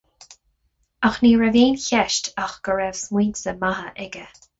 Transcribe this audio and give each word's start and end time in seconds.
Ach 1.09 1.19
ní 1.25 1.31
raibh 1.41 1.59
aon 1.63 1.77
cheist 1.85 2.31
ach 2.45 2.55
go 2.69 2.79
raibh 2.81 2.99
smaointe 3.03 3.55
maithe 3.61 3.93
aige. 4.07 4.25